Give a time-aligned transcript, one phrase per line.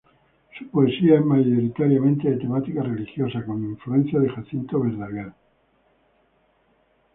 [0.57, 5.31] Su poesía es mayoritariamente de temática religiosa, con influencias de Jacinto Verdaguer.